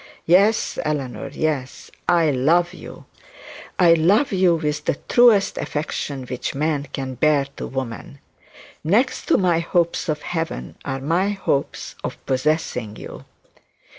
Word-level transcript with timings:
Yes, 0.25 0.79
Eleanor, 0.83 1.27
yes, 1.31 1.91
I 2.09 2.31
love 2.31 2.73
you. 2.73 3.05
I 3.77 3.93
love 3.93 4.31
you 4.31 4.55
with 4.55 4.85
the 4.85 4.95
truest 4.95 5.59
affection 5.59 6.23
which 6.25 6.55
man 6.55 6.87
can 6.91 7.13
bear 7.13 7.45
to 7.57 7.67
woman. 7.67 8.17
Next 8.83 9.27
to 9.27 9.37
my 9.37 9.59
hopes 9.59 10.09
of 10.09 10.23
heaven 10.23 10.75
are 10.83 11.01
my 11.01 11.29
hopes 11.29 11.93
of 12.03 12.17
possessing 12.25 12.95
you.' 12.95 13.25